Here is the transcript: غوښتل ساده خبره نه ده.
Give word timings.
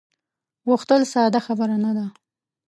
غوښتل 0.67 1.01
ساده 1.13 1.39
خبره 1.47 1.75
نه 1.85 1.91
ده. 1.97 2.05